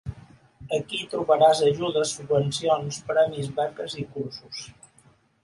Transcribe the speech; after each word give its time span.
Aquí 0.77 1.01
trobaràs 1.11 1.61
ajudes, 1.67 2.15
subvencions, 2.15 2.99
premis, 3.11 3.53
beques 3.61 3.99
i 4.07 4.09
cursos. 4.19 4.65